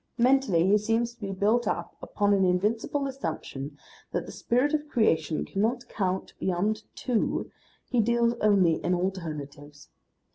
[0.17, 3.77] Mentally he seems to be built up upon an invincible assumption
[4.11, 7.51] that the Spirit of Creation cannot count beyond two,
[7.87, 9.89] he deals only in alternatives.